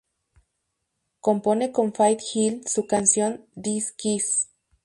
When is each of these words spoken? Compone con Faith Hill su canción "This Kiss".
Compone 1.19 1.71
con 1.71 1.93
Faith 1.93 2.21
Hill 2.33 2.63
su 2.65 2.87
canción 2.87 3.45
"This 3.55 3.91
Kiss". 3.91 4.49